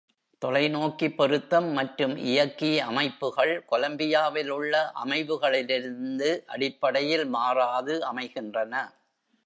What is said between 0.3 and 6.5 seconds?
தொலைநோக்கி பொருத்தம் மற்றும் இயக்கி அமைப்புகள், கொலம்பியாவில் உள்ள அமைவுகளிலிருந்து